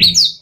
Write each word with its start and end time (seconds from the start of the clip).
Peace. 0.00 0.39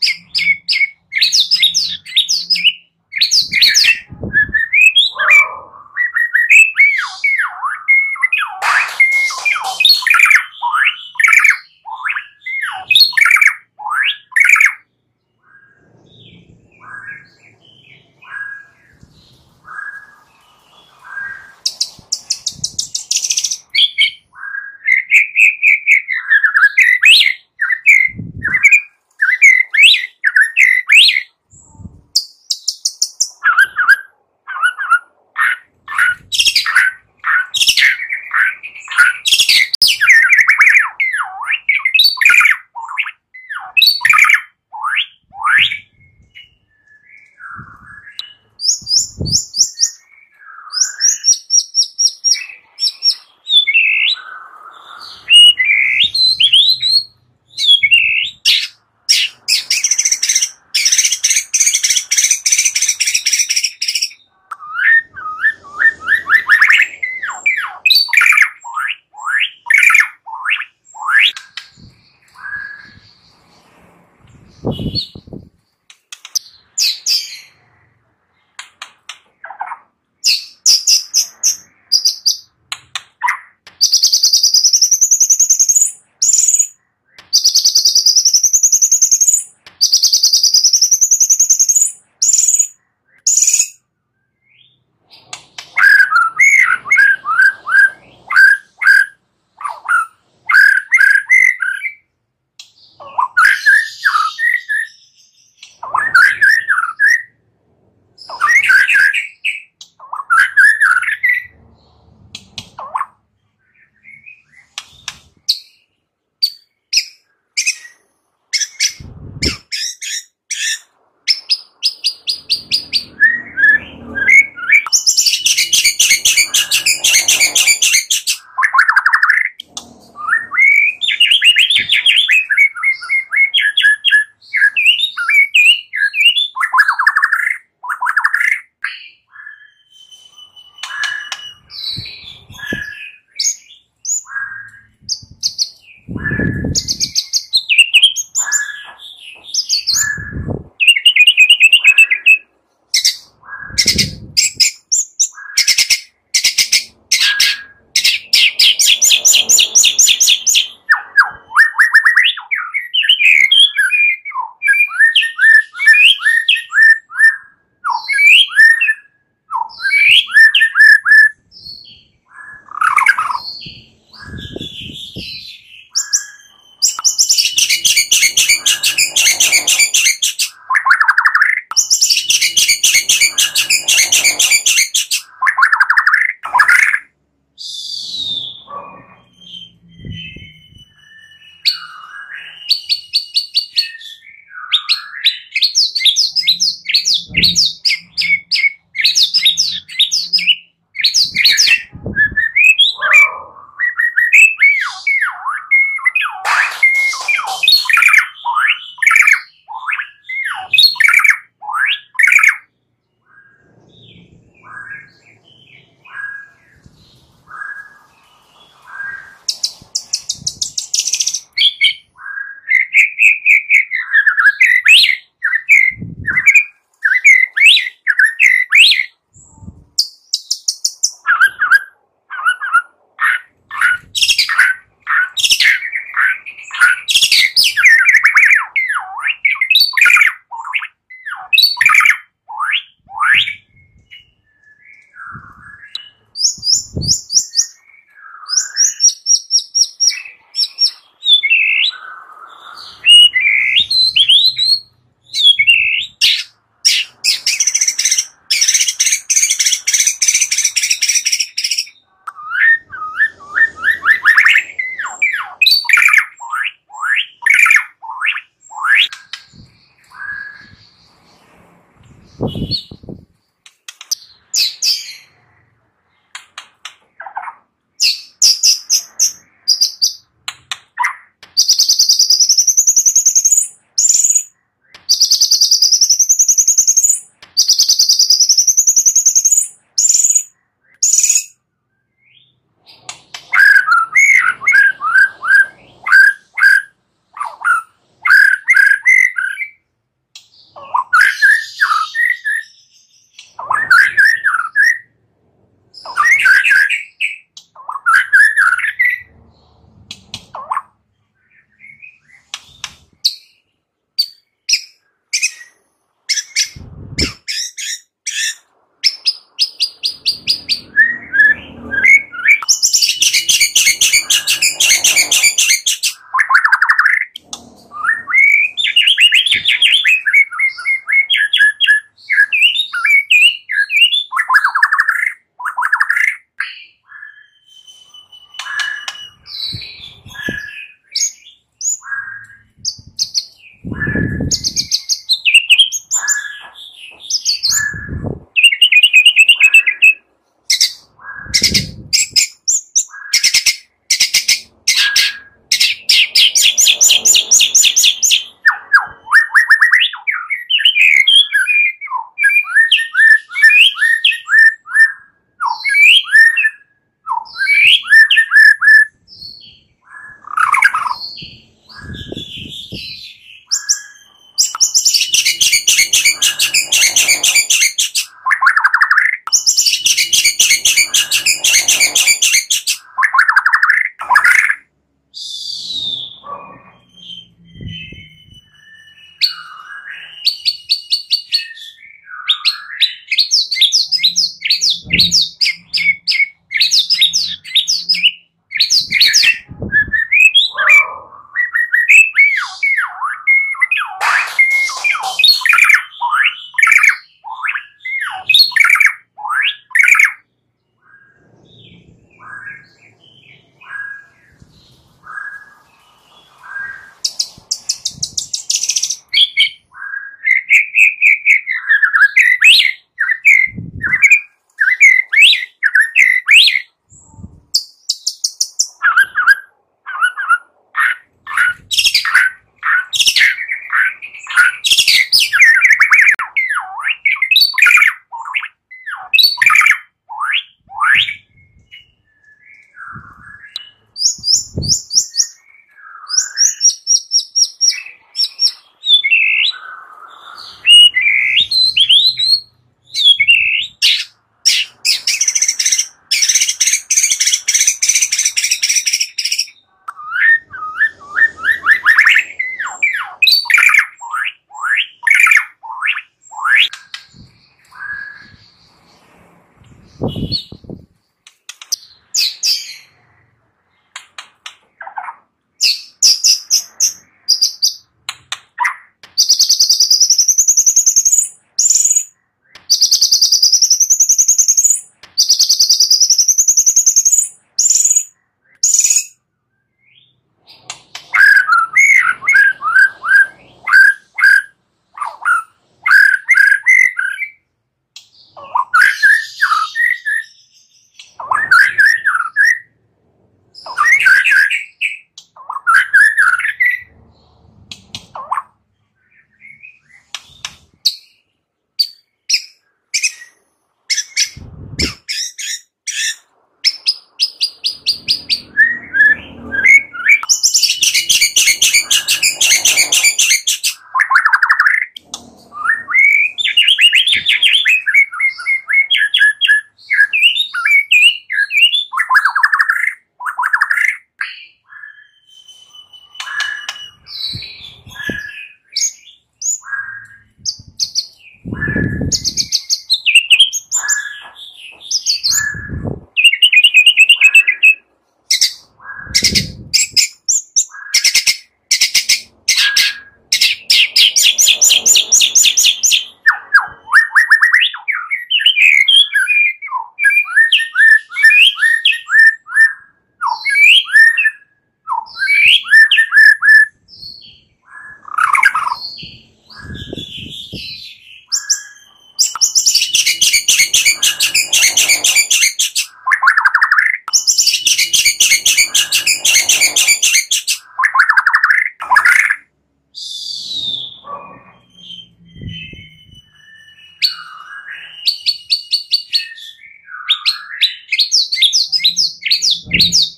Peace. 592.99 593.38